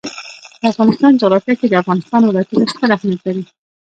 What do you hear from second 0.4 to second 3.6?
د افغانستان جغرافیه کې د افغانستان ولايتونه ستر اهمیت لري.